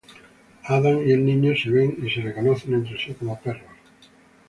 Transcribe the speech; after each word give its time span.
Adán 0.65 1.07
y 1.07 1.11
el 1.11 1.23
niño 1.23 1.53
se 1.55 1.69
ven 1.69 1.99
y 2.03 2.09
se 2.09 2.21
reconocen 2.21 2.73
entre 2.73 2.97
sí 2.97 3.13
como 3.13 3.39
perros. 3.39 3.69